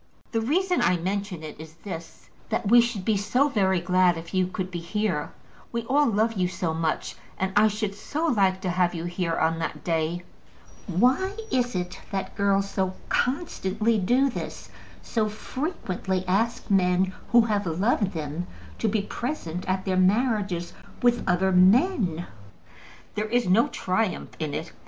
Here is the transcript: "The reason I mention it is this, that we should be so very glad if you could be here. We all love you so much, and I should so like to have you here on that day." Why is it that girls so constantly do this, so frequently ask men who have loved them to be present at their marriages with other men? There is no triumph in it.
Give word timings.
"The 0.31 0.41
reason 0.41 0.81
I 0.81 0.97
mention 0.97 1.43
it 1.43 1.59
is 1.59 1.75
this, 1.83 2.31
that 2.49 2.67
we 2.67 2.81
should 2.81 3.05
be 3.05 3.17
so 3.17 3.49
very 3.49 3.79
glad 3.79 4.17
if 4.17 4.33
you 4.33 4.47
could 4.47 4.71
be 4.71 4.79
here. 4.79 5.31
We 5.71 5.83
all 5.83 6.07
love 6.07 6.33
you 6.33 6.47
so 6.47 6.73
much, 6.73 7.13
and 7.37 7.53
I 7.55 7.67
should 7.67 7.93
so 7.93 8.25
like 8.25 8.61
to 8.61 8.71
have 8.71 8.95
you 8.95 9.03
here 9.05 9.35
on 9.37 9.59
that 9.59 9.83
day." 9.83 10.23
Why 10.87 11.37
is 11.51 11.75
it 11.75 11.99
that 12.11 12.33
girls 12.35 12.67
so 12.67 12.95
constantly 13.09 13.99
do 13.99 14.31
this, 14.31 14.71
so 15.03 15.29
frequently 15.29 16.27
ask 16.27 16.71
men 16.71 17.13
who 17.31 17.41
have 17.41 17.67
loved 17.67 18.13
them 18.13 18.47
to 18.79 18.87
be 18.87 19.03
present 19.03 19.67
at 19.69 19.85
their 19.85 19.97
marriages 19.97 20.73
with 21.03 21.23
other 21.29 21.51
men? 21.51 22.25
There 23.13 23.29
is 23.29 23.47
no 23.47 23.67
triumph 23.67 24.31
in 24.39 24.55
it. 24.55 24.71